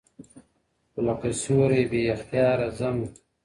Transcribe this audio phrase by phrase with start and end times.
[0.91, 3.05] خو لکه سیوری بې اختیاره ځمه.